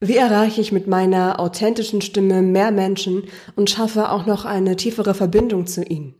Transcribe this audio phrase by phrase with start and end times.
[0.00, 5.14] Wie erreiche ich mit meiner authentischen Stimme mehr Menschen und schaffe auch noch eine tiefere
[5.14, 6.14] Verbindung zu ihnen?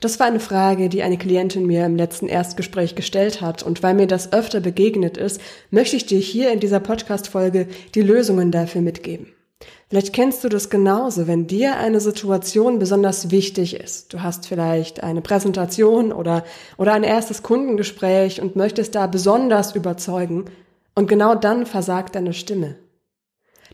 [0.00, 3.94] Das war eine Frage, die eine Klientin mir im letzten Erstgespräch gestellt hat und weil
[3.94, 8.82] mir das öfter begegnet ist, möchte ich dir hier in dieser Podcast-Folge die Lösungen dafür
[8.82, 9.28] mitgeben.
[9.88, 14.12] Vielleicht kennst du das genauso, wenn dir eine Situation besonders wichtig ist.
[14.12, 16.44] Du hast vielleicht eine Präsentation oder,
[16.76, 20.44] oder ein erstes Kundengespräch und möchtest da besonders überzeugen
[20.94, 22.76] und genau dann versagt deine Stimme.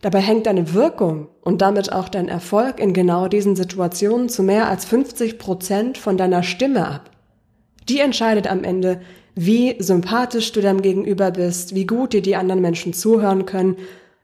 [0.03, 4.69] Dabei hängt deine Wirkung und damit auch dein Erfolg in genau diesen Situationen zu mehr
[4.69, 7.11] als 50 Prozent von deiner Stimme ab.
[7.89, 9.01] Die entscheidet am Ende,
[9.35, 13.77] wie sympathisch du deinem Gegenüber bist, wie gut dir die anderen Menschen zuhören können,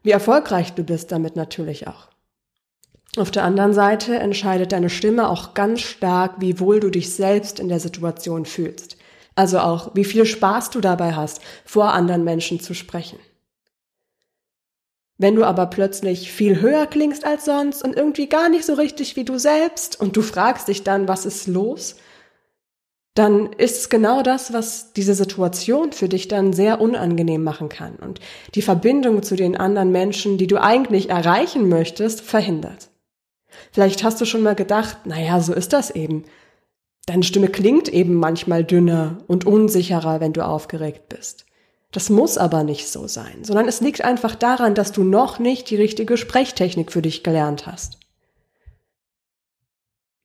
[0.03, 2.09] wie erfolgreich du bist damit natürlich auch.
[3.17, 7.59] Auf der anderen Seite entscheidet deine Stimme auch ganz stark, wie wohl du dich selbst
[7.59, 8.97] in der Situation fühlst.
[9.35, 13.19] Also auch, wie viel Spaß du dabei hast, vor anderen Menschen zu sprechen.
[15.17, 19.15] Wenn du aber plötzlich viel höher klingst als sonst und irgendwie gar nicht so richtig
[19.15, 21.95] wie du selbst und du fragst dich dann, was ist los,
[23.13, 27.95] dann ist es genau das, was diese Situation für dich dann sehr unangenehm machen kann
[27.95, 28.19] und
[28.55, 32.89] die Verbindung zu den anderen Menschen, die du eigentlich erreichen möchtest, verhindert.
[33.71, 36.25] Vielleicht hast du schon mal gedacht, naja, so ist das eben.
[37.07, 41.45] Deine Stimme klingt eben manchmal dünner und unsicherer, wenn du aufgeregt bist.
[41.91, 45.69] Das muss aber nicht so sein, sondern es liegt einfach daran, dass du noch nicht
[45.69, 47.99] die richtige Sprechtechnik für dich gelernt hast.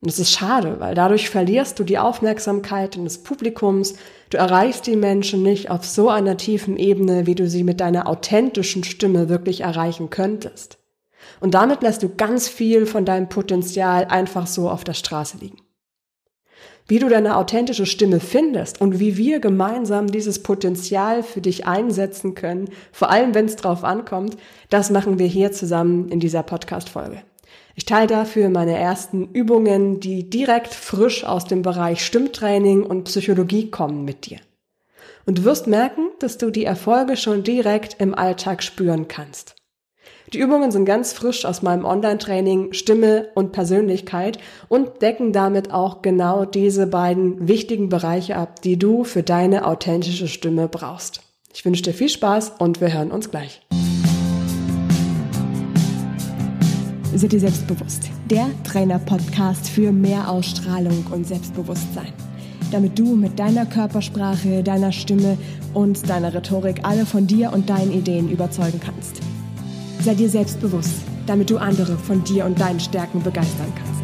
[0.00, 3.96] Und es ist schade, weil dadurch verlierst du die Aufmerksamkeit des Publikums,
[4.30, 8.08] du erreichst die Menschen nicht auf so einer tiefen Ebene, wie du sie mit deiner
[8.08, 10.78] authentischen Stimme wirklich erreichen könntest.
[11.40, 15.58] Und damit lässt du ganz viel von deinem Potenzial einfach so auf der Straße liegen
[16.88, 22.34] wie du deine authentische Stimme findest und wie wir gemeinsam dieses Potenzial für dich einsetzen
[22.34, 24.36] können, vor allem wenn es drauf ankommt,
[24.70, 27.22] das machen wir hier zusammen in dieser Podcast-Folge.
[27.76, 33.70] Ich teile dafür meine ersten Übungen, die direkt frisch aus dem Bereich Stimmtraining und Psychologie
[33.70, 34.38] kommen mit dir.
[35.26, 39.54] Und du wirst merken, dass du die Erfolge schon direkt im Alltag spüren kannst.
[40.32, 46.02] Die Übungen sind ganz frisch aus meinem Online-Training Stimme und Persönlichkeit und decken damit auch
[46.02, 51.22] genau diese beiden wichtigen Bereiche ab, die du für deine authentische Stimme brauchst.
[51.52, 53.60] Ich wünsche dir viel Spaß und wir hören uns gleich.
[57.12, 58.04] Sei dir selbstbewusst.
[58.30, 62.12] Der Trainer-Podcast für mehr Ausstrahlung und Selbstbewusstsein.
[62.70, 65.36] Damit du mit deiner Körpersprache, deiner Stimme
[65.74, 69.20] und deiner Rhetorik alle von dir und deinen Ideen überzeugen kannst.
[70.02, 74.00] Sei dir selbstbewusst, damit du andere von dir und deinen Stärken begeistern kannst.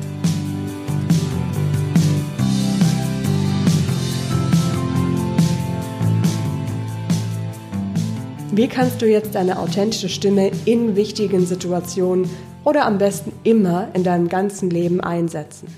[8.53, 12.29] Wie kannst du jetzt deine authentische Stimme in wichtigen Situationen
[12.65, 15.69] oder am besten immer in deinem ganzen Leben einsetzen?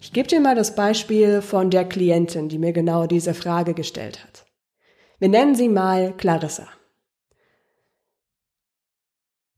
[0.00, 4.22] Ich gebe dir mal das Beispiel von der Klientin, die mir genau diese Frage gestellt
[4.22, 4.44] hat.
[5.18, 6.66] Wir nennen sie mal Clarissa.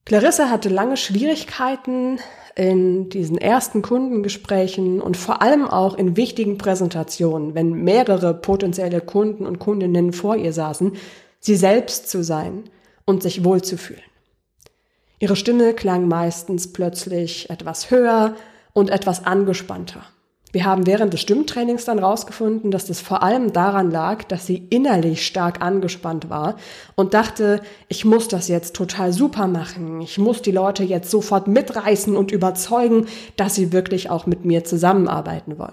[0.04, 2.18] Clarissa hatte lange Schwierigkeiten
[2.54, 9.46] in diesen ersten Kundengesprächen und vor allem auch in wichtigen Präsentationen, wenn mehrere potenzielle Kunden
[9.46, 10.96] und Kundinnen vor ihr saßen,
[11.40, 12.64] sie selbst zu sein
[13.04, 14.02] und sich wohlzufühlen.
[15.18, 18.34] Ihre Stimme klang meistens plötzlich etwas höher
[18.72, 20.04] und etwas angespannter.
[20.52, 24.66] Wir haben während des Stimmtrainings dann rausgefunden, dass das vor allem daran lag, dass sie
[24.68, 26.56] innerlich stark angespannt war
[26.94, 30.02] und dachte, ich muss das jetzt total super machen.
[30.02, 34.62] Ich muss die Leute jetzt sofort mitreißen und überzeugen, dass sie wirklich auch mit mir
[34.64, 35.72] zusammenarbeiten wollen.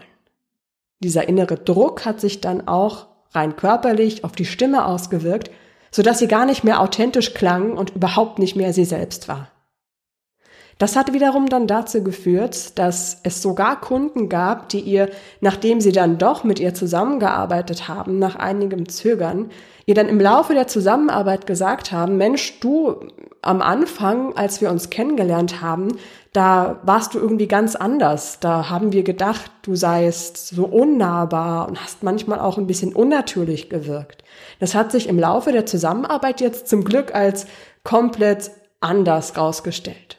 [1.04, 5.52] Dieser innere Druck hat sich dann auch rein körperlich auf die Stimme ausgewirkt,
[5.92, 9.50] sodass sie gar nicht mehr authentisch klang und überhaupt nicht mehr sie selbst war.
[10.80, 15.10] Das hat wiederum dann dazu geführt, dass es sogar Kunden gab, die ihr,
[15.42, 19.52] nachdem sie dann doch mit ihr zusammengearbeitet haben, nach einigem Zögern,
[19.86, 22.96] ihr dann im Laufe der Zusammenarbeit gesagt haben, Mensch, du
[23.42, 25.98] am Anfang, als wir uns kennengelernt haben,
[26.32, 28.40] da warst du irgendwie ganz anders.
[28.40, 33.70] Da haben wir gedacht, du seist so unnahbar und hast manchmal auch ein bisschen unnatürlich
[33.70, 34.24] gewirkt.
[34.62, 37.48] Das hat sich im Laufe der Zusammenarbeit jetzt zum Glück als
[37.84, 40.19] komplett anders rausgestellt.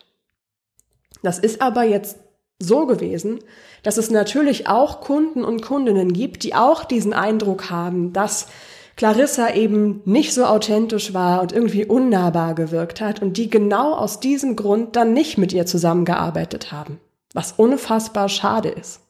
[1.23, 2.19] Das ist aber jetzt
[2.59, 3.41] so gewesen,
[3.83, 8.49] dass es natürlich auch Kunden und Kundinnen gibt, die auch diesen Eindruck haben, dass
[8.97, 14.21] Clarissa eben nicht so authentisch war und irgendwie unnahbar gewirkt hat und die genau aus
[14.21, 17.01] diesem Grund dann nicht mit ihr zusammengearbeitet haben,
[17.33, 19.01] was unfassbar schade ist.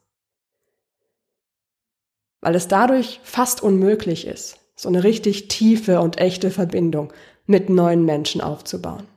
[2.40, 7.12] Weil es dadurch fast unmöglich ist, so eine richtig tiefe und echte Verbindung
[7.46, 9.08] mit neuen Menschen aufzubauen.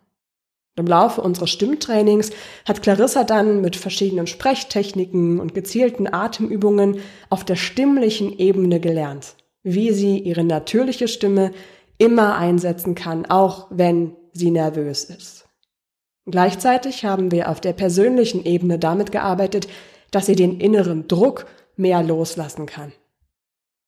[0.76, 2.32] Im Laufe unseres Stimmtrainings
[2.68, 7.00] hat Clarissa dann mit verschiedenen Sprechtechniken und gezielten Atemübungen
[7.30, 11.52] auf der stimmlichen Ebene gelernt, wie sie ihre natürliche Stimme
[12.00, 15.48] immer einsetzen kann, auch wenn sie nervös ist.
[16.26, 19.68] Gleichzeitig haben wir auf der persönlichen Ebene damit gearbeitet,
[20.10, 22.94] dass sie den inneren Druck mehr loslassen kann.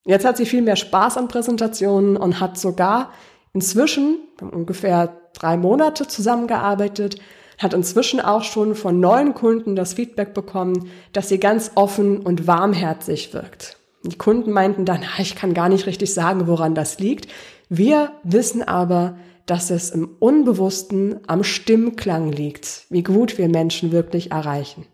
[0.05, 3.11] Jetzt hat sie viel mehr Spaß an Präsentationen und hat sogar
[3.53, 7.19] inzwischen, ungefähr drei Monate zusammengearbeitet,
[7.57, 12.47] hat inzwischen auch schon von neuen Kunden das Feedback bekommen, dass sie ganz offen und
[12.47, 13.77] warmherzig wirkt.
[14.03, 17.27] Die Kunden meinten dann, ich kann gar nicht richtig sagen, woran das liegt.
[17.69, 24.31] Wir wissen aber, dass es im Unbewussten am Stimmklang liegt, wie gut wir Menschen wirklich
[24.31, 24.85] erreichen.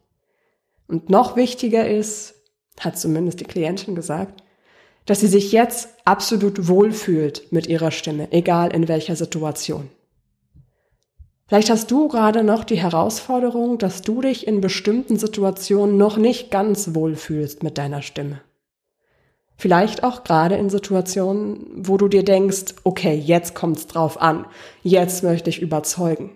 [0.88, 2.36] Und noch wichtiger ist,
[2.80, 4.44] hat zumindest die Klientin gesagt,
[5.06, 9.90] dass sie sich jetzt absolut wohlfühlt mit ihrer Stimme, egal in welcher Situation.
[11.52, 16.50] Vielleicht hast du gerade noch die Herausforderung, dass du dich in bestimmten Situationen noch nicht
[16.50, 18.40] ganz wohlfühlst mit deiner Stimme.
[19.58, 24.46] Vielleicht auch gerade in Situationen, wo du dir denkst, okay, jetzt kommt's drauf an,
[24.82, 26.32] jetzt möchte ich überzeugen.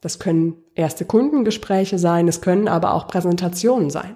[0.00, 4.14] Das können erste Kundengespräche sein, es können aber auch Präsentationen sein.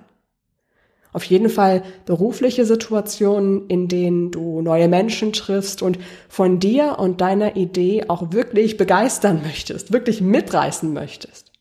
[1.17, 5.99] Auf jeden Fall berufliche Situationen, in denen du neue Menschen triffst und
[6.29, 11.53] von dir und deiner Idee auch wirklich begeistern möchtest, wirklich mitreißen möchtest.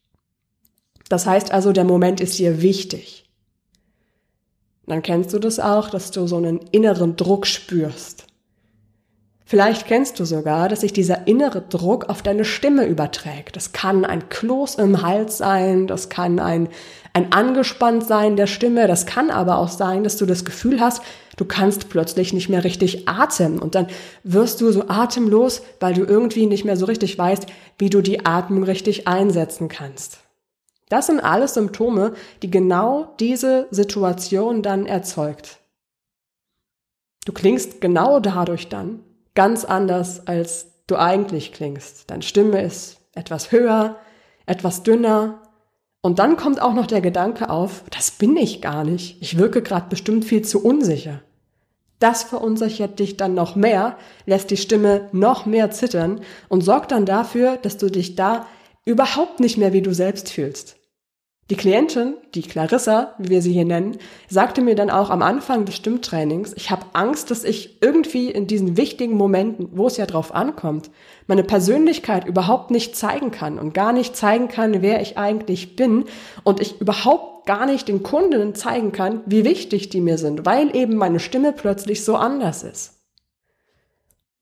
[1.07, 3.29] Das heißt also, der Moment ist dir wichtig.
[4.87, 8.27] Dann kennst du das auch, dass du so einen inneren Druck spürst.
[9.47, 13.55] Vielleicht kennst du sogar, dass sich dieser innere Druck auf deine Stimme überträgt.
[13.55, 16.67] Das kann ein Kloß im Hals sein, das kann ein,
[17.13, 21.03] ein Angespanntsein der Stimme, das kann aber auch sein, dass du das Gefühl hast,
[21.37, 23.85] du kannst plötzlich nicht mehr richtig atmen und dann
[24.23, 27.45] wirst du so atemlos, weil du irgendwie nicht mehr so richtig weißt,
[27.77, 30.21] wie du die Atmung richtig einsetzen kannst.
[30.89, 35.59] Das sind alles Symptome, die genau diese Situation dann erzeugt.
[37.25, 39.01] Du klingst genau dadurch dann
[39.35, 42.09] ganz anders, als du eigentlich klingst.
[42.09, 43.97] Deine Stimme ist etwas höher,
[44.45, 45.41] etwas dünner.
[46.01, 49.21] Und dann kommt auch noch der Gedanke auf, das bin ich gar nicht.
[49.21, 51.21] Ich wirke gerade bestimmt viel zu unsicher.
[51.99, 57.05] Das verunsichert dich dann noch mehr, lässt die Stimme noch mehr zittern und sorgt dann
[57.05, 58.45] dafür, dass du dich da
[58.83, 60.77] überhaupt nicht mehr wie du selbst fühlst.
[61.51, 65.65] Die Klientin, die Clarissa, wie wir sie hier nennen, sagte mir dann auch am Anfang
[65.65, 70.07] des Stimmtrainings, ich habe Angst, dass ich irgendwie in diesen wichtigen Momenten, wo es ja
[70.07, 70.89] drauf ankommt,
[71.27, 76.05] meine Persönlichkeit überhaupt nicht zeigen kann und gar nicht zeigen kann, wer ich eigentlich bin
[76.43, 80.75] und ich überhaupt gar nicht den Kundinnen zeigen kann, wie wichtig die mir sind, weil
[80.75, 82.94] eben meine Stimme plötzlich so anders ist.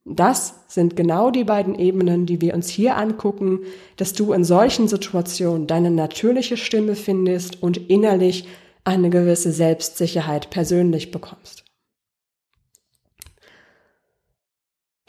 [0.05, 3.61] Das sind genau die beiden Ebenen, die wir uns hier angucken,
[3.95, 8.47] dass du in solchen Situationen deine natürliche Stimme findest und innerlich
[8.83, 11.63] eine gewisse Selbstsicherheit persönlich bekommst.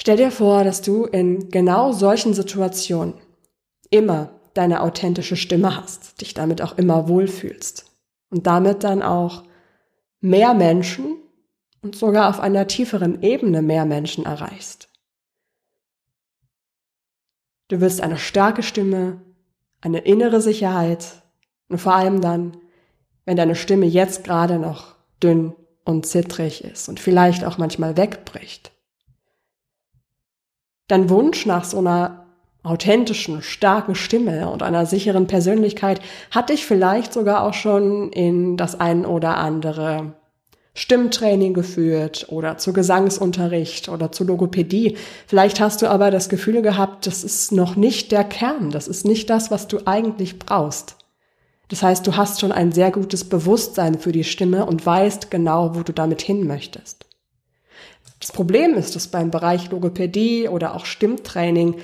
[0.01, 3.15] Stell dir vor, dass du in genau solchen Situationen
[3.91, 7.91] immer deine authentische Stimme hast, dich damit auch immer wohlfühlst
[8.31, 9.45] und damit dann auch
[10.21, 11.17] mehr Menschen
[11.85, 14.89] und sogar auf einer tieferen Ebene mehr Menschen erreichst.
[17.69, 19.21] Du willst eine starke Stimme,
[19.83, 21.23] eine innere Sicherheit
[21.69, 22.57] und vor allem dann,
[23.27, 28.73] wenn deine Stimme jetzt gerade noch dünn und zittrig ist und vielleicht auch manchmal wegbricht.
[30.89, 32.27] Dein Wunsch nach so einer
[32.63, 36.01] authentischen, starken Stimme und einer sicheren Persönlichkeit
[36.31, 40.15] hat dich vielleicht sogar auch schon in das ein oder andere
[40.75, 44.97] Stimmtraining geführt oder zu Gesangsunterricht oder zu Logopädie.
[45.27, 49.05] Vielleicht hast du aber das Gefühl gehabt, das ist noch nicht der Kern, das ist
[49.05, 50.97] nicht das, was du eigentlich brauchst.
[51.69, 55.77] Das heißt, du hast schon ein sehr gutes Bewusstsein für die Stimme und weißt genau,
[55.77, 57.07] wo du damit hin möchtest.
[58.21, 61.77] Das Problem ist, dass beim Bereich Logopädie oder auch Stimmtraining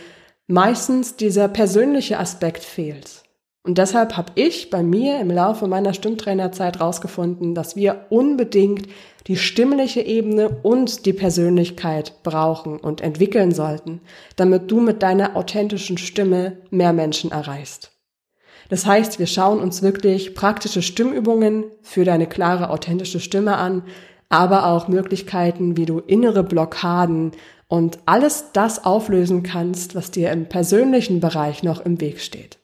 [0.47, 3.23] meistens dieser persönliche Aspekt fehlt.
[3.63, 8.89] Und deshalb habe ich bei mir im Laufe meiner Stimmtrainerzeit rausgefunden, dass wir unbedingt
[9.27, 14.01] die stimmliche Ebene und die Persönlichkeit brauchen und entwickeln sollten,
[14.37, 17.93] damit du mit deiner authentischen Stimme mehr Menschen erreichst.
[18.71, 23.83] Das heißt, wir schauen uns wirklich praktische Stimmübungen für deine klare, authentische Stimme an,
[24.31, 27.33] aber auch Möglichkeiten, wie du innere Blockaden
[27.69, 32.60] und alles das auflösen kannst, was dir im persönlichen Bereich noch im Weg steht.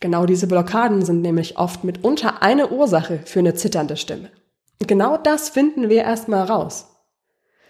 [0.00, 4.30] Genau diese Blockaden sind nämlich oft mitunter eine Ursache für eine zitternde Stimme.
[4.80, 6.88] Und genau das finden wir erstmal raus.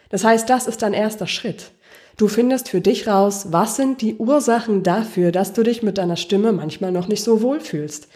[0.09, 1.71] Das heißt, das ist dein erster Schritt.
[2.17, 6.17] Du findest für dich raus, was sind die Ursachen dafür, dass du dich mit deiner
[6.17, 8.09] Stimme manchmal noch nicht so wohl fühlst.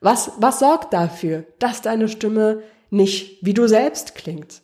[0.00, 4.62] Was, was sorgt dafür, dass deine Stimme nicht wie du selbst klingt?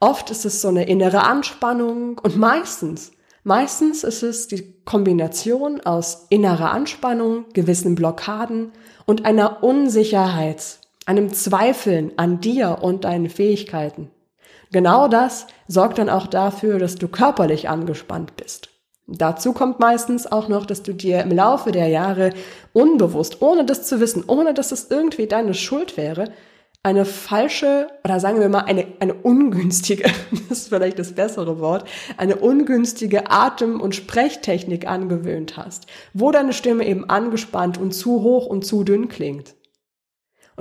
[0.00, 3.12] Oft ist es so eine innere Anspannung und meistens,
[3.44, 8.72] meistens ist es die Kombination aus innerer Anspannung, gewissen Blockaden
[9.06, 14.10] und einer Unsicherheit, einem Zweifeln an dir und deinen Fähigkeiten.
[14.72, 18.70] Genau das sorgt dann auch dafür, dass du körperlich angespannt bist.
[19.06, 22.32] Dazu kommt meistens auch noch, dass du dir im Laufe der Jahre
[22.72, 26.32] unbewusst, ohne das zu wissen, ohne dass es irgendwie deine Schuld wäre,
[26.84, 30.02] eine falsche oder sagen wir mal eine, eine ungünstige,
[30.48, 36.52] das ist vielleicht das bessere Wort, eine ungünstige Atem- und Sprechtechnik angewöhnt hast, wo deine
[36.52, 39.54] Stimme eben angespannt und zu hoch und zu dünn klingt.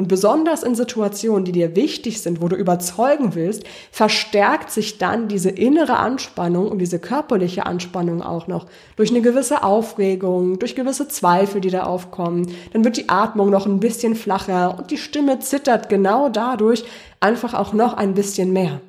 [0.02, 5.28] Und besonders in Situationen, die dir wichtig sind, wo du überzeugen willst, verstärkt sich dann
[5.28, 8.66] diese innere Anspannung und diese körperliche Anspannung auch noch
[8.96, 12.52] durch eine gewisse Aufregung, durch gewisse Zweifel, die da aufkommen.
[12.74, 16.84] Dann wird die Atmung noch ein bisschen flacher und die Stimme zittert genau dadurch
[17.20, 18.82] einfach auch noch ein bisschen mehr.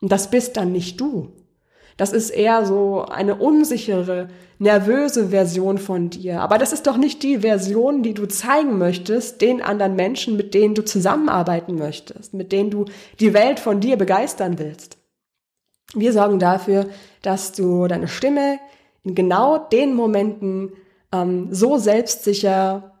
[0.00, 1.28] Und das bist dann nicht du.
[2.00, 6.40] Das ist eher so eine unsichere, nervöse Version von dir.
[6.40, 10.54] Aber das ist doch nicht die Version, die du zeigen möchtest, den anderen Menschen, mit
[10.54, 12.86] denen du zusammenarbeiten möchtest, mit denen du
[13.20, 14.96] die Welt von dir begeistern willst.
[15.94, 16.86] Wir sorgen dafür,
[17.20, 18.60] dass du deine Stimme
[19.04, 20.72] in genau den Momenten
[21.12, 22.98] ähm, so selbstsicher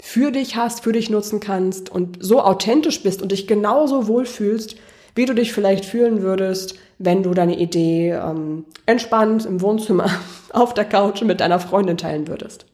[0.00, 4.76] für dich hast, für dich nutzen kannst und so authentisch bist und dich genauso wohlfühlst,
[5.14, 10.10] wie du dich vielleicht fühlen würdest, wenn du deine Idee ähm, entspannt im Wohnzimmer
[10.52, 12.66] auf der Couch mit deiner Freundin teilen würdest.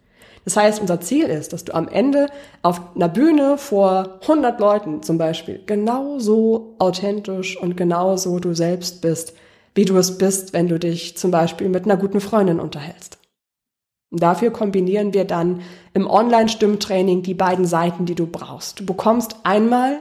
[0.46, 2.28] Das heißt, unser Ziel ist, dass du am Ende
[2.62, 9.34] auf einer Bühne vor 100 Leuten zum Beispiel genauso authentisch und genauso du selbst bist,
[9.74, 13.18] wie du es bist, wenn du dich zum Beispiel mit einer guten Freundin unterhältst.
[14.12, 15.62] Und dafür kombinieren wir dann
[15.94, 18.78] im Online-Stimmtraining die beiden Seiten, die du brauchst.
[18.78, 20.00] Du bekommst einmal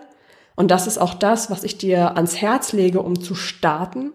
[0.55, 4.13] und das ist auch das, was ich dir ans Herz lege, um zu starten.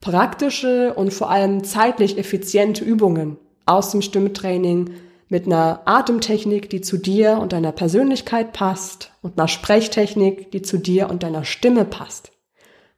[0.00, 4.94] Praktische und vor allem zeitlich effiziente Übungen aus dem Stimmtraining
[5.28, 10.78] mit einer Atemtechnik, die zu dir und deiner Persönlichkeit passt und einer Sprechtechnik, die zu
[10.78, 12.32] dir und deiner Stimme passt.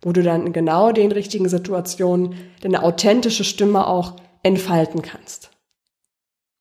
[0.00, 5.50] Wo du dann in genau den richtigen Situationen deine authentische Stimme auch entfalten kannst.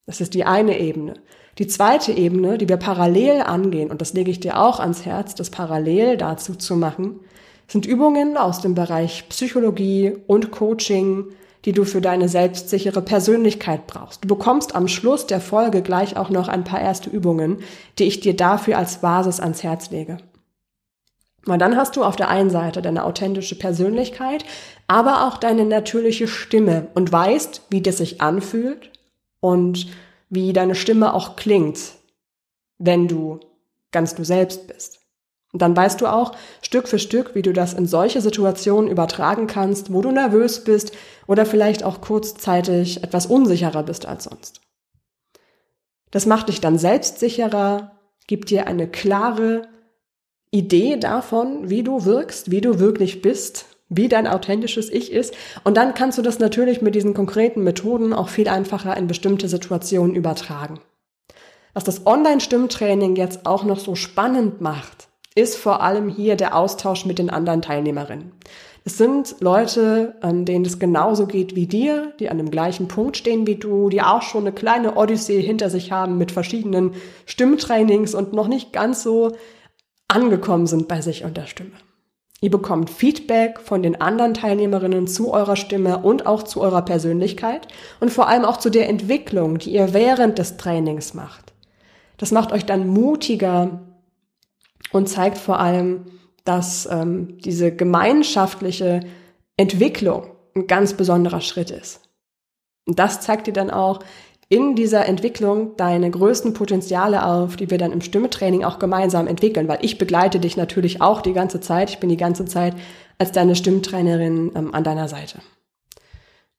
[0.06, 1.14] Das ist die eine Ebene.
[1.58, 5.36] Die zweite Ebene, die wir parallel angehen, und das lege ich dir auch ans Herz,
[5.36, 7.20] das parallel dazu zu machen,
[7.68, 11.26] sind Übungen aus dem Bereich Psychologie und Coaching,
[11.66, 14.24] die du für deine selbstsichere Persönlichkeit brauchst.
[14.24, 17.60] Du bekommst am Schluss der Folge gleich auch noch ein paar erste Übungen,
[18.00, 20.18] die ich dir dafür als Basis ans Herz lege.
[21.46, 24.46] Und dann hast du auf der einen Seite deine authentische Persönlichkeit,
[24.88, 28.92] aber auch deine natürliche Stimme und weißt, wie das sich anfühlt
[29.40, 29.88] und
[30.32, 31.80] wie deine Stimme auch klingt,
[32.80, 33.40] wenn du
[33.92, 35.00] ganz du selbst bist.
[35.52, 39.48] Und dann weißt du auch Stück für Stück, wie du das in solche Situationen übertragen
[39.48, 40.94] kannst, wo du nervös bist
[41.28, 44.62] oder vielleicht auch kurzzeitig etwas unsicherer bist als sonst.
[46.10, 49.68] Das macht dich dann selbstsicherer, gibt dir eine klare
[50.52, 55.36] Idee davon, wie du wirkst, wie du wirklich bist wie dein authentisches Ich ist.
[55.64, 59.48] Und dann kannst du das natürlich mit diesen konkreten Methoden auch viel einfacher in bestimmte
[59.48, 60.80] Situationen übertragen.
[61.74, 67.06] Was das Online-Stimmtraining jetzt auch noch so spannend macht, ist vor allem hier der Austausch
[67.06, 68.32] mit den anderen Teilnehmerinnen.
[68.84, 73.16] Es sind Leute, ähm, denen es genauso geht wie dir, die an dem gleichen Punkt
[73.16, 76.96] stehen wie du, die auch schon eine kleine Odyssee hinter sich haben mit verschiedenen
[77.26, 79.34] Stimmtrainings und noch nicht ganz so
[80.08, 81.72] angekommen sind bei sich und der Stimme.
[82.44, 87.68] Ihr bekommt Feedback von den anderen Teilnehmerinnen zu eurer Stimme und auch zu eurer Persönlichkeit
[88.00, 91.54] und vor allem auch zu der Entwicklung, die ihr während des Trainings macht.
[92.18, 93.82] Das macht euch dann mutiger
[94.92, 96.06] und zeigt vor allem,
[96.44, 99.02] dass ähm, diese gemeinschaftliche
[99.56, 102.02] Entwicklung ein ganz besonderer Schritt ist.
[102.88, 104.00] Und das zeigt dir dann auch,
[104.52, 109.70] in dieser Entwicklung deine größten Potenziale auf, die wir dann im Stimmetraining auch gemeinsam entwickeln,
[109.70, 111.90] weil ich begleite dich natürlich auch die ganze Zeit.
[111.90, 112.76] Ich bin die ganze Zeit
[113.18, 115.40] als deine Stimmtrainerin ähm, an deiner Seite.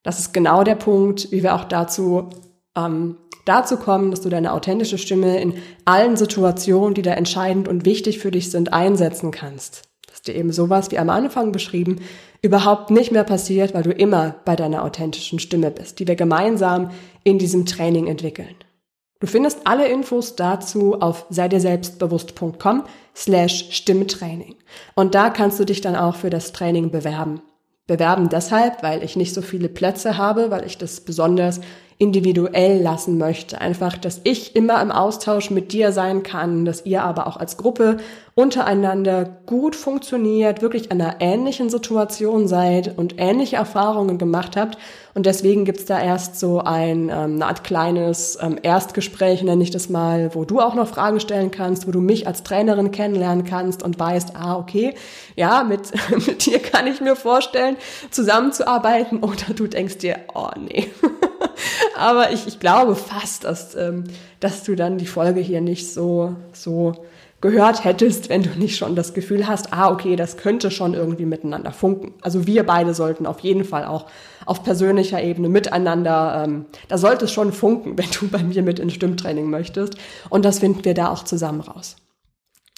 [0.01, 2.29] Das ist genau der Punkt, wie wir auch dazu
[2.75, 5.53] ähm, dazu kommen, dass du deine authentische Stimme in
[5.85, 9.83] allen Situationen, die da entscheidend und wichtig für dich sind, einsetzen kannst.
[10.09, 11.99] Dass dir eben sowas wie am Anfang beschrieben
[12.43, 16.91] überhaupt nicht mehr passiert, weil du immer bei deiner authentischen Stimme bist, die wir gemeinsam
[17.23, 18.55] in diesem Training entwickeln.
[19.19, 22.83] Du findest alle Infos dazu auf seidirselbstbewusst.com
[23.15, 24.55] slash Stimmtraining.
[24.95, 27.41] Und da kannst du dich dann auch für das Training bewerben.
[27.87, 31.61] Bewerben deshalb, weil ich nicht so viele Plätze habe, weil ich das besonders
[31.97, 33.59] individuell lassen möchte.
[33.61, 37.57] Einfach, dass ich immer im Austausch mit dir sein kann, dass ihr aber auch als
[37.57, 37.97] Gruppe
[38.35, 44.79] untereinander gut funktioniert, wirklich in einer ähnlichen Situation seid und ähnliche Erfahrungen gemacht habt.
[45.13, 49.69] Und deswegen gibt's da erst so ein, ähm, eine Art kleines ähm, Erstgespräch, nenne ich
[49.69, 53.45] das mal, wo du auch noch Fragen stellen kannst, wo du mich als Trainerin kennenlernen
[53.45, 54.95] kannst und weißt, ah, okay,
[55.35, 55.91] ja, mit,
[56.27, 57.77] mit dir kann ich mir vorstellen,
[58.09, 59.19] zusammenzuarbeiten.
[59.19, 60.87] Oder du denkst dir, oh nee.
[61.97, 64.05] Aber ich, ich glaube fast, dass, ähm,
[64.39, 66.93] dass du dann die Folge hier nicht so, so
[67.43, 71.25] gehört hättest, wenn du nicht schon das Gefühl hast, ah, okay, das könnte schon irgendwie
[71.25, 72.13] miteinander funken.
[72.21, 74.05] Also wir beide sollten auf jeden Fall auch
[74.45, 78.79] auf persönlicher Ebene miteinander, ähm, da sollte es schon funken, wenn du bei mir mit
[78.79, 79.95] ins Stimmtraining möchtest.
[80.29, 81.97] Und das finden wir da auch zusammen raus.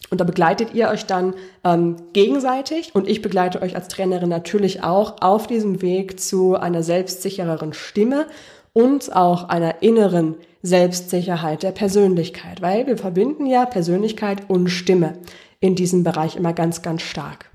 [0.10, 1.34] Und da begleitet ihr euch dann
[1.64, 6.84] ähm, gegenseitig und ich begleite euch als Trainerin natürlich auch auf diesem Weg zu einer
[6.84, 8.28] selbstsichereren Stimme
[8.74, 15.14] und auch einer inneren Selbstsicherheit der Persönlichkeit, weil wir verbinden ja Persönlichkeit und Stimme
[15.60, 17.50] in diesem Bereich immer ganz, ganz stark.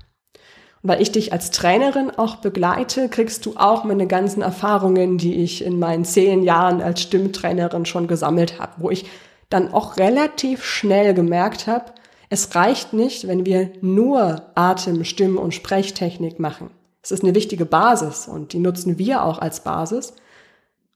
[0.81, 5.43] Und weil ich dich als Trainerin auch begleite, kriegst du auch meine ganzen Erfahrungen, die
[5.43, 9.05] ich in meinen zehn Jahren als Stimmtrainerin schon gesammelt habe, wo ich
[9.49, 11.85] dann auch relativ schnell gemerkt habe,
[12.31, 16.69] es reicht nicht, wenn wir nur Atem, Stimm- und Sprechtechnik machen.
[17.03, 20.13] Es ist eine wichtige Basis und die nutzen wir auch als Basis.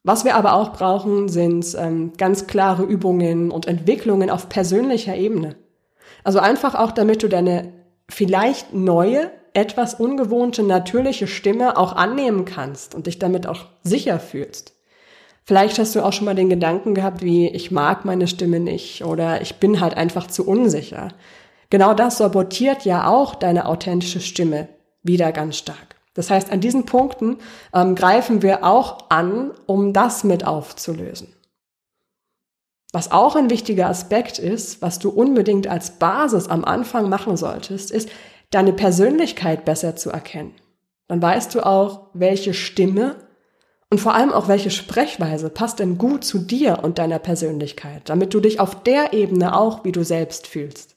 [0.01, 5.57] Was wir aber auch brauchen, sind ähm, ganz klare Übungen und Entwicklungen auf persönlicher Ebene.
[6.23, 7.73] Also einfach auch, damit du deine
[8.07, 14.74] vielleicht neue, etwas ungewohnte, natürliche Stimme auch annehmen kannst und dich damit auch sicher fühlst.
[15.45, 19.05] Vielleicht hast du auch schon mal den Gedanken gehabt, wie ich mag meine Stimme nicht
[19.05, 21.09] oder ich bin halt einfach zu unsicher.
[21.69, 24.67] Genau das sabotiert ja auch deine authentische Stimme
[25.03, 25.95] wieder ganz stark.
[26.15, 27.37] Das heißt, an diesen Punkten
[27.73, 31.27] ähm, greifen wir auch an, um das mit aufzulösen.
[32.91, 37.91] Was auch ein wichtiger Aspekt ist, was du unbedingt als Basis am Anfang machen solltest,
[37.91, 38.09] ist,
[38.51, 40.55] deine Persönlichkeit besser zu erkennen.
[41.07, 43.17] Dann weißt du auch, welche Stimme
[43.89, 48.33] und vor allem auch welche Sprechweise passt denn gut zu dir und deiner Persönlichkeit, damit
[48.33, 50.95] du dich auf der Ebene auch wie du selbst fühlst.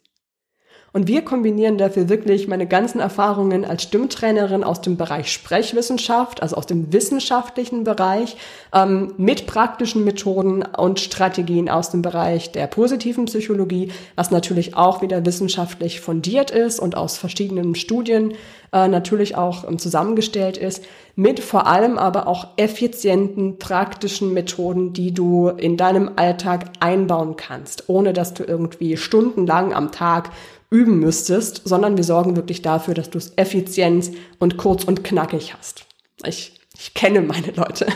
[0.95, 6.57] Und wir kombinieren dafür wirklich meine ganzen Erfahrungen als Stimmtrainerin aus dem Bereich Sprechwissenschaft, also
[6.57, 8.37] aus dem wissenschaftlichen Bereich,
[8.73, 15.03] ähm, mit praktischen Methoden und Strategien aus dem Bereich der positiven Psychologie, was natürlich auch
[15.03, 18.33] wieder wissenschaftlich fundiert ist und aus verschiedenen Studien
[18.73, 20.85] äh, natürlich auch ähm, zusammengestellt ist,
[21.17, 27.89] mit vor allem aber auch effizienten praktischen Methoden, die du in deinem Alltag einbauen kannst,
[27.89, 30.31] ohne dass du irgendwie stundenlang am Tag
[30.71, 35.55] üben müsstest, sondern wir sorgen wirklich dafür, dass du es effizient und kurz und knackig
[35.57, 35.87] hast.
[36.25, 37.87] Ich, ich kenne meine Leute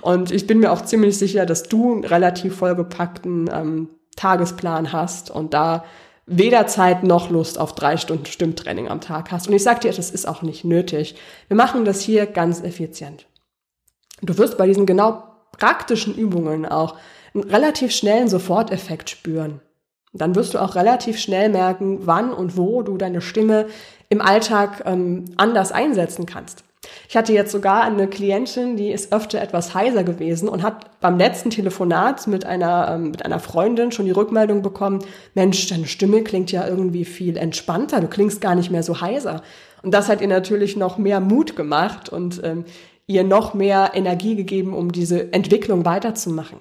[0.00, 5.30] und ich bin mir auch ziemlich sicher, dass du einen relativ vollgepackten ähm, Tagesplan hast
[5.30, 5.84] und da
[6.26, 9.48] weder Zeit noch Lust auf drei Stunden Stimmtraining am Tag hast.
[9.48, 11.16] Und ich sag dir, das ist auch nicht nötig.
[11.48, 13.26] Wir machen das hier ganz effizient.
[14.22, 16.96] Du wirst bei diesen genau praktischen Übungen auch
[17.34, 19.60] einen relativ schnellen Soforteffekt spüren.
[20.12, 23.66] Dann wirst du auch relativ schnell merken, wann und wo du deine Stimme
[24.08, 26.64] im Alltag ähm, anders einsetzen kannst.
[27.08, 31.18] Ich hatte jetzt sogar eine Klientin, die ist öfter etwas heiser gewesen und hat beim
[31.18, 36.22] letzten Telefonat mit einer, ähm, mit einer Freundin schon die Rückmeldung bekommen, Mensch, deine Stimme
[36.22, 39.42] klingt ja irgendwie viel entspannter, du klingst gar nicht mehr so heiser.
[39.82, 42.64] Und das hat ihr natürlich noch mehr Mut gemacht und ähm,
[43.06, 46.60] ihr noch mehr Energie gegeben, um diese Entwicklung weiterzumachen.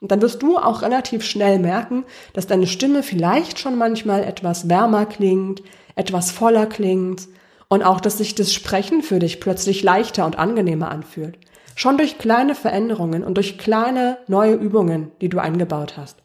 [0.00, 4.68] Und dann wirst du auch relativ schnell merken, dass deine Stimme vielleicht schon manchmal etwas
[4.68, 5.62] wärmer klingt,
[5.96, 7.28] etwas voller klingt
[7.68, 11.38] und auch, dass sich das Sprechen für dich plötzlich leichter und angenehmer anfühlt.
[11.74, 16.16] Schon durch kleine Veränderungen und durch kleine neue Übungen, die du eingebaut hast.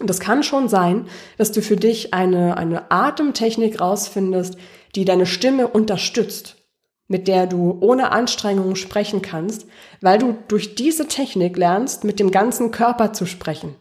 [0.00, 4.56] Und das kann schon sein, dass du für dich eine, eine Atemtechnik rausfindest,
[4.94, 6.56] die deine Stimme unterstützt
[7.12, 9.66] mit der du ohne Anstrengung sprechen kannst,
[10.00, 13.74] weil du durch diese Technik lernst, mit dem ganzen Körper zu sprechen.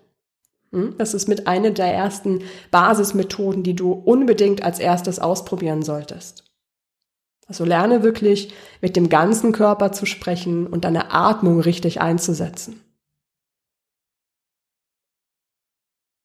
[0.71, 0.95] Hm?
[0.97, 6.40] Das ist mit einer der ersten Basismethoden, die du unbedingt als erstes ausprobieren solltest.
[7.51, 12.79] Also lerne wirklich mit dem ganzen Körper zu sprechen und deine Atmung richtig einzusetzen.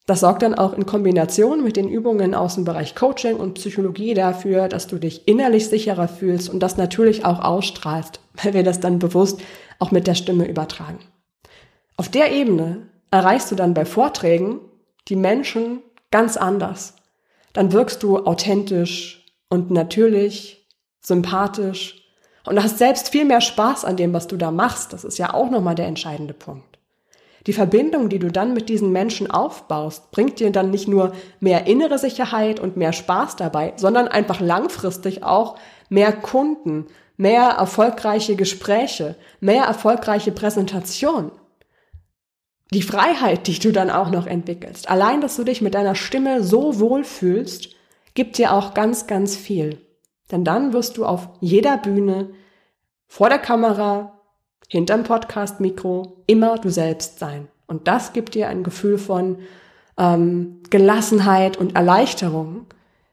[0.06, 4.14] Das sorgt dann auch in Kombination mit den Übungen aus dem Bereich Coaching und Psychologie
[4.14, 8.78] dafür, dass du dich innerlich sicherer fühlst und das natürlich auch ausstrahlst, weil wir das
[8.78, 9.40] dann bewusst
[9.80, 11.00] auch mit der Stimme übertragen.
[11.96, 14.60] Auf der Ebene erreichst du dann bei Vorträgen
[15.08, 15.80] die Menschen
[16.12, 16.94] ganz anders.
[17.52, 20.55] Dann wirkst du authentisch und natürlich,
[21.06, 22.02] sympathisch
[22.44, 24.92] Und hast selbst viel mehr Spaß an dem, was du da machst.
[24.92, 26.78] Das ist ja auch nochmal der entscheidende Punkt.
[27.46, 31.66] Die Verbindung, die du dann mit diesen Menschen aufbaust, bringt dir dann nicht nur mehr
[31.66, 35.56] innere Sicherheit und mehr Spaß dabei, sondern einfach langfristig auch
[35.88, 41.30] mehr Kunden, mehr erfolgreiche Gespräche, mehr erfolgreiche Präsentationen.
[42.72, 46.42] Die Freiheit, die du dann auch noch entwickelst, allein, dass du dich mit deiner Stimme
[46.42, 47.70] so wohl fühlst,
[48.14, 49.85] gibt dir auch ganz, ganz viel.
[50.30, 52.30] Denn dann wirst du auf jeder Bühne,
[53.06, 54.20] vor der Kamera,
[54.68, 57.48] hinterm Podcast-Mikro immer du selbst sein.
[57.66, 59.38] Und das gibt dir ein Gefühl von
[59.96, 62.66] ähm, Gelassenheit und Erleichterung,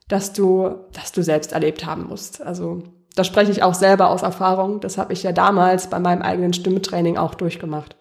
[0.07, 2.41] dass du, dass du selbst erlebt haben musst.
[2.41, 2.83] Also
[3.15, 4.79] da spreche ich auch selber aus Erfahrung.
[4.79, 7.95] Das habe ich ja damals bei meinem eigenen Stimmetraining auch durchgemacht.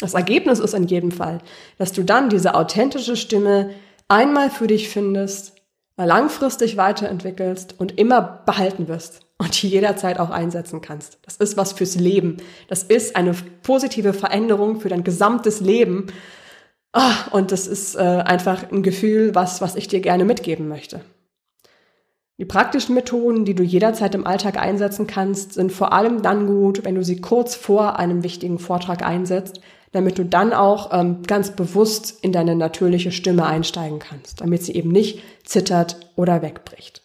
[0.00, 1.38] Das Ergebnis ist in jedem Fall,
[1.78, 3.70] dass du dann diese authentische Stimme
[4.08, 5.59] einmal für dich findest,
[6.06, 11.18] langfristig weiterentwickelst und immer behalten wirst und die jederzeit auch einsetzen kannst.
[11.22, 12.36] Das ist was fürs Leben.
[12.68, 16.06] Das ist eine positive Veränderung für dein gesamtes Leben.
[16.92, 21.00] Ah, und das ist äh, einfach ein Gefühl, was, was ich dir gerne mitgeben möchte.
[22.40, 26.84] Die praktischen Methoden, die du jederzeit im Alltag einsetzen kannst, sind vor allem dann gut,
[26.84, 29.60] wenn du sie kurz vor einem wichtigen Vortrag einsetzt,
[29.92, 34.74] damit du dann auch ähm, ganz bewusst in deine natürliche Stimme einsteigen kannst, damit sie
[34.74, 37.02] eben nicht zittert oder wegbricht.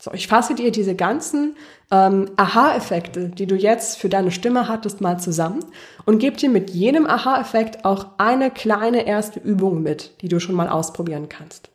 [0.00, 1.56] So, ich fasse dir diese ganzen
[1.90, 5.64] ähm, Aha-Effekte, die du jetzt für deine Stimme hattest, mal zusammen
[6.04, 10.54] und gebe dir mit jedem Aha-Effekt auch eine kleine erste Übung mit, die du schon
[10.54, 11.70] mal ausprobieren kannst.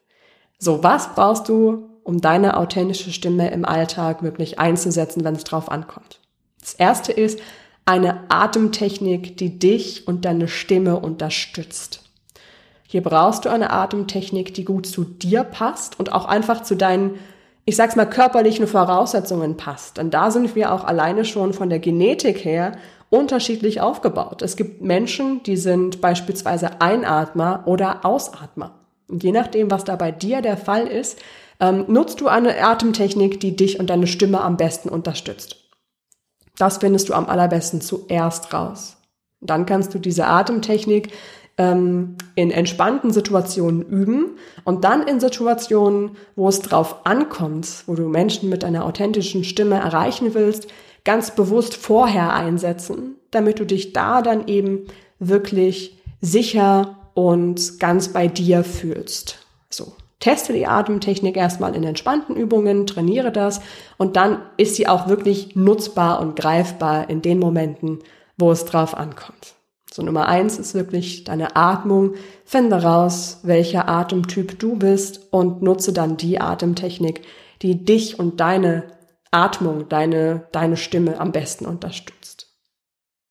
[0.58, 5.70] So, was brauchst du, um deine authentische Stimme im Alltag wirklich einzusetzen, wenn es drauf
[5.70, 6.22] ankommt?
[6.62, 7.40] Das erste ist,
[7.86, 12.02] eine Atemtechnik, die dich und deine Stimme unterstützt.
[12.88, 17.16] Hier brauchst du eine Atemtechnik, die gut zu dir passt und auch einfach zu deinen,
[17.66, 19.98] ich sag's mal, körperlichen Voraussetzungen passt.
[19.98, 22.74] Denn da sind wir auch alleine schon von der Genetik her
[23.10, 24.42] unterschiedlich aufgebaut.
[24.42, 28.80] Es gibt Menschen, die sind beispielsweise Einatmer oder Ausatmer.
[29.08, 31.20] Und je nachdem, was da bei dir der Fall ist,
[31.60, 35.63] ähm, nutzt du eine Atemtechnik, die dich und deine Stimme am besten unterstützt.
[36.58, 38.98] Das findest du am allerbesten zuerst raus.
[39.42, 41.12] Dann kannst du diese Atemtechnik
[41.58, 48.08] ähm, in entspannten Situationen üben und dann in Situationen, wo es drauf ankommt, wo du
[48.08, 50.68] Menschen mit einer authentischen Stimme erreichen willst,
[51.04, 54.86] ganz bewusst vorher einsetzen, damit du dich da dann eben
[55.20, 59.46] wirklich sicher und ganz bei dir fühlst.
[59.70, 59.94] So.
[60.24, 63.60] Teste die Atemtechnik erstmal in entspannten Übungen, trainiere das
[63.98, 68.00] und dann ist sie auch wirklich nutzbar und greifbar in den Momenten,
[68.38, 69.56] wo es drauf ankommt.
[69.92, 72.14] So Nummer eins ist wirklich deine Atmung.
[72.46, 77.24] Finde raus, welcher Atemtyp du bist und nutze dann die Atemtechnik,
[77.62, 78.84] die dich und deine
[79.30, 82.48] Atmung, deine, deine Stimme am besten unterstützt.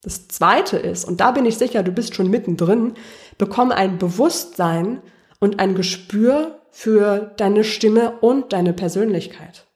[0.02, 2.92] Das zweite ist, und da bin ich sicher, du bist schon mittendrin,
[3.38, 5.00] bekomme ein Bewusstsein
[5.40, 9.66] und ein Gespür für deine Stimme und deine Persönlichkeit.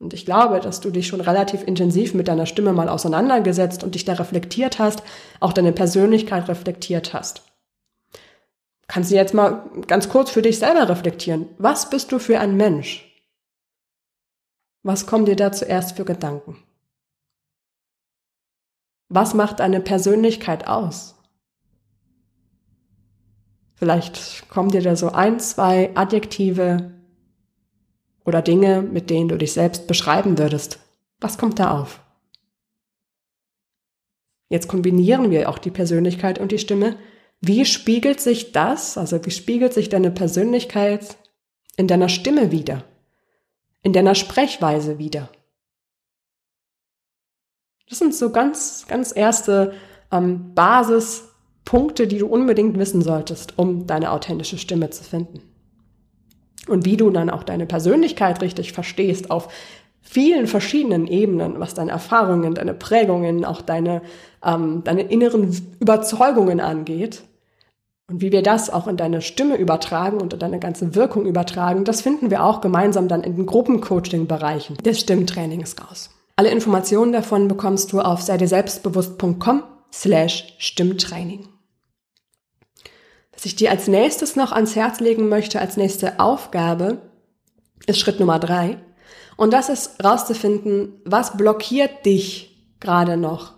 [0.00, 3.94] Und ich glaube, dass du dich schon relativ intensiv mit deiner Stimme mal auseinandergesetzt und
[3.94, 5.02] dich da reflektiert hast,
[5.40, 7.42] auch deine Persönlichkeit reflektiert hast.
[8.86, 11.48] Kannst du jetzt mal ganz kurz für dich selber reflektieren.
[11.58, 13.04] Was bist du für ein Mensch?
[14.82, 16.56] Was kommen dir da zuerst für Gedanken?
[19.10, 21.17] Was macht deine Persönlichkeit aus?
[23.78, 26.90] Vielleicht kommen dir da so ein, zwei Adjektive
[28.24, 30.80] oder Dinge, mit denen du dich selbst beschreiben würdest.
[31.20, 32.00] Was kommt da auf?
[34.48, 36.96] Jetzt kombinieren wir auch die Persönlichkeit und die Stimme.
[37.40, 41.16] Wie spiegelt sich das, also wie spiegelt sich deine Persönlichkeit
[41.76, 42.82] in deiner Stimme wieder?
[43.82, 45.28] In deiner Sprechweise wieder?
[47.88, 49.74] Das sind so ganz, ganz erste
[50.10, 51.27] ähm, Basis,
[51.68, 55.42] Punkte, die du unbedingt wissen solltest, um deine authentische Stimme zu finden.
[56.66, 59.48] Und wie du dann auch deine Persönlichkeit richtig verstehst auf
[60.00, 64.00] vielen verschiedenen Ebenen, was deine Erfahrungen, deine Prägungen, auch deine,
[64.42, 67.24] ähm, deine inneren Überzeugungen angeht.
[68.10, 71.84] Und wie wir das auch in deine Stimme übertragen und in deine ganze Wirkung übertragen,
[71.84, 76.08] das finden wir auch gemeinsam dann in den Gruppencoaching-Bereichen des Stimmtrainings raus.
[76.34, 81.57] Alle Informationen davon bekommst du auf sei selbstbewusst.com slash Stimmtraining.
[83.38, 86.98] Was ich dir als nächstes noch ans Herz legen möchte, als nächste Aufgabe,
[87.86, 88.78] ist Schritt Nummer drei.
[89.36, 93.52] Und das ist rauszufinden, was blockiert dich gerade noch?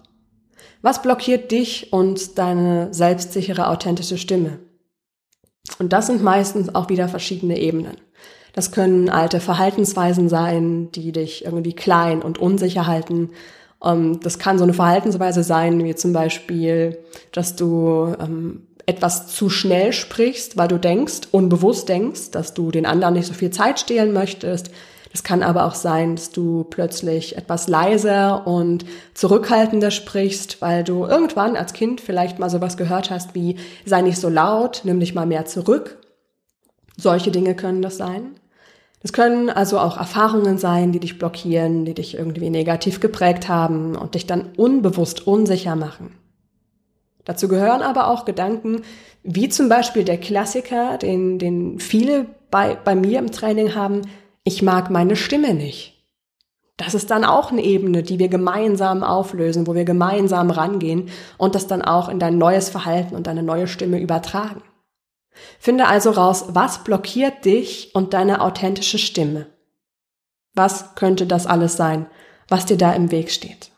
[0.83, 4.59] Was blockiert dich und deine selbstsichere, authentische Stimme?
[5.79, 7.97] Und das sind meistens auch wieder verschiedene Ebenen.
[8.53, 13.31] Das können alte Verhaltensweisen sein, die dich irgendwie klein und unsicher halten
[13.83, 16.99] Ähm, das kann so eine Verhaltensweise sein, wie zum Beispiel,
[17.33, 22.85] dass du ähm, etwas zu schnell sprichst, weil du denkst, unbewusst denkst, dass du den
[22.85, 24.71] anderen nicht so viel Zeit stehlen möchtest.
[25.13, 31.05] Das kann aber auch sein, dass du plötzlich etwas leiser und zurückhaltender sprichst, weil du
[31.05, 35.15] irgendwann als Kind vielleicht mal sowas gehört hast wie, sei nicht so laut, nimm dich
[35.15, 35.99] mal mehr zurück.
[36.97, 38.37] Solche Dinge können das sein.
[39.03, 43.97] Das können also auch Erfahrungen sein, die dich blockieren, die dich irgendwie negativ geprägt haben
[43.97, 46.20] und dich dann unbewusst unsicher machen.
[47.25, 48.83] Dazu gehören aber auch Gedanken,
[49.23, 54.03] wie zum Beispiel der Klassiker, den, den viele bei, bei mir im Training haben,
[54.45, 55.97] ich mag meine Stimme nicht.
[56.77, 61.55] Das ist dann auch eine Ebene, die wir gemeinsam auflösen, wo wir gemeinsam rangehen und
[61.55, 64.63] das dann auch in dein neues Verhalten und deine neue Stimme übertragen.
[65.59, 69.47] Finde also raus, was blockiert dich und deine authentische Stimme?
[70.55, 72.07] Was könnte das alles sein,
[72.49, 73.70] was dir da im Weg steht?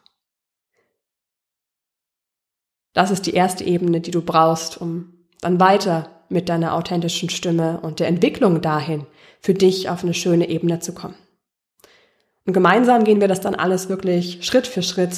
[2.92, 7.80] Das ist die erste Ebene, die du brauchst, um dann weiter mit deiner authentischen Stimme
[7.82, 9.06] und der Entwicklung dahin
[9.40, 11.14] für dich auf eine schöne Ebene zu kommen.
[12.46, 15.16] Und gemeinsam gehen wir das dann alles wirklich Schritt für Schritt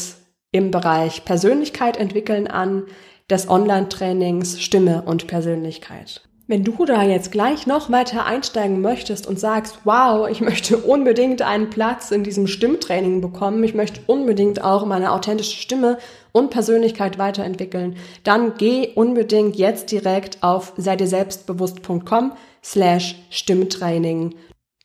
[0.50, 2.84] im Bereich Persönlichkeit entwickeln an,
[3.30, 6.20] des Online-Trainings Stimme und Persönlichkeit.
[6.46, 11.40] Wenn du da jetzt gleich noch weiter einsteigen möchtest und sagst, wow, ich möchte unbedingt
[11.40, 15.96] einen Platz in diesem Stimmtraining bekommen, ich möchte unbedingt auch meine authentische Stimme
[16.34, 24.34] und Persönlichkeit weiterentwickeln, dann geh unbedingt jetzt direkt auf seidirselbstbewusst.com slash Stimmtraining.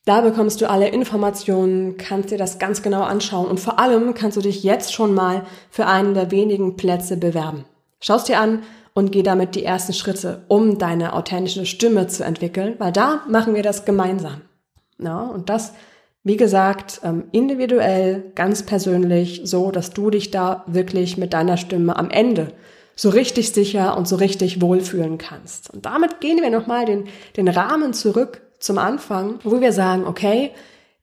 [0.06, 4.38] Da bekommst du alle Informationen, kannst dir das ganz genau anschauen und vor allem kannst
[4.38, 7.66] du dich jetzt schon mal für einen der wenigen Plätze bewerben.
[8.00, 8.64] Schaust dir an,
[9.00, 13.56] und geh damit die ersten Schritte, um deine authentische Stimme zu entwickeln, weil da machen
[13.56, 14.42] wir das gemeinsam.
[14.98, 15.74] Ja, und das,
[16.24, 21.96] wie gesagt, ähm, individuell, ganz persönlich, so, dass du dich da wirklich mit deiner Stimme
[21.96, 22.54] am Ende
[22.96, 25.74] so richtig sicher und so richtig wohlfühlen kannst.
[25.74, 27.06] Und damit gehen wir nochmal den,
[27.38, 30.52] den Rahmen zurück zum Anfang, wo wir sagen, okay,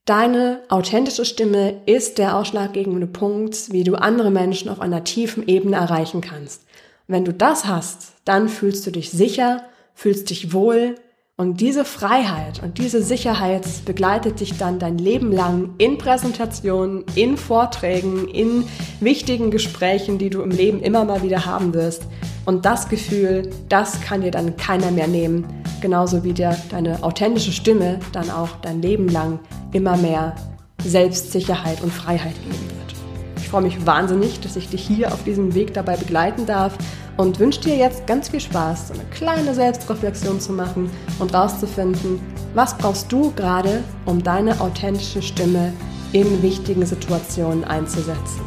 [0.07, 5.74] Deine authentische Stimme ist der ausschlaggebende Punkt, wie du andere Menschen auf einer tiefen Ebene
[5.74, 6.62] erreichen kannst.
[7.09, 10.94] Wenn du das hast, dann fühlst du dich sicher, fühlst dich wohl
[11.38, 17.37] und diese Freiheit und diese Sicherheit begleitet dich dann dein Leben lang in Präsentationen, in
[17.37, 18.64] Vorträgen, in
[19.01, 22.07] wichtigen Gesprächen, die du im Leben immer mal wieder haben wirst.
[22.46, 25.44] Und das Gefühl, das kann dir dann keiner mehr nehmen.
[25.83, 29.38] Genauso wie dir deine authentische Stimme dann auch dein Leben lang
[29.72, 30.35] immer mehr
[30.83, 32.94] Selbstsicherheit und Freiheit geben wird.
[33.37, 36.79] Ich freue mich wahnsinnig, dass ich dich hier auf diesem Weg dabei begleiten darf
[37.16, 42.20] und wünsche dir jetzt ganz viel Spaß, so eine kleine Selbstreflexion zu machen und rauszufinden,
[42.55, 45.72] was brauchst du gerade, um deine authentische Stimme
[46.12, 48.40] in wichtigen Situationen einzusetzen.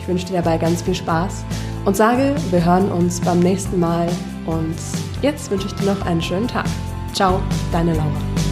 [0.00, 1.44] Ich wünsche dir dabei ganz viel Spaß
[1.84, 4.08] und sage, wir hören uns beim nächsten Mal
[4.46, 4.76] und
[5.22, 6.66] jetzt wünsche ich dir noch einen schönen Tag.
[7.12, 7.40] Ciao,
[7.72, 8.45] deine Laura.